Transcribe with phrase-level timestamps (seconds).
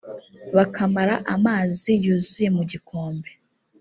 [0.55, 3.29] bakamara amazi yuzuye mu gikombe